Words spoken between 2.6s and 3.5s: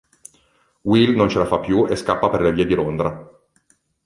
di Londra.